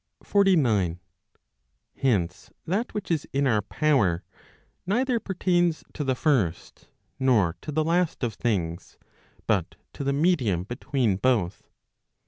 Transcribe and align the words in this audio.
49. 0.23 0.99
Hence 1.97 2.49
that 2.65 2.91
which 2.95 3.11
is 3.11 3.27
in 3.33 3.45
our 3.45 3.61
power, 3.61 4.23
neither 4.87 5.19
pertains 5.19 5.83
to 5.93 6.03
the 6.03 6.15
first, 6.15 6.87
nor 7.19 7.55
to 7.61 7.71
the 7.71 7.83
last 7.83 8.23
of 8.23 8.33
things, 8.33 8.97
but 9.45 9.75
to 9.93 10.03
the 10.03 10.11
medium 10.11 10.63
between 10.63 11.17
both. 11.17 11.67